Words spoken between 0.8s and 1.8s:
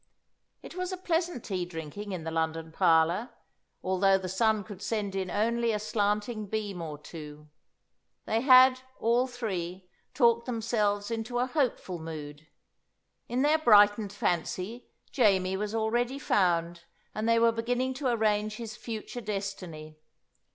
a pleasant tea